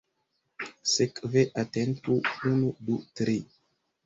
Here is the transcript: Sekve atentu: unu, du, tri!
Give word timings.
Sekve 0.93 1.43
atentu: 1.65 2.17
unu, 2.53 2.73
du, 2.89 2.99
tri! 3.21 3.39